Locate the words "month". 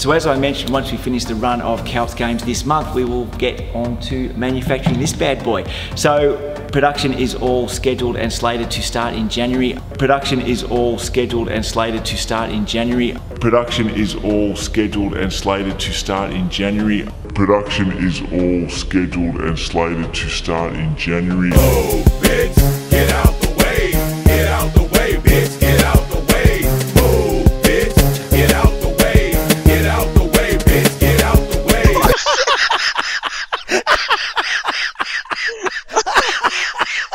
2.64-2.94